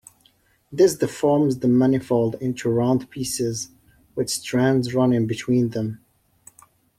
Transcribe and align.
This 0.71 0.95
deforms 0.95 1.59
the 1.59 1.67
manifold 1.67 2.33
into 2.41 2.69
round 2.71 3.11
pieces 3.11 3.69
with 4.15 4.31
strands 4.31 4.95
running 4.95 5.27
between 5.27 5.69
them. 5.69 6.03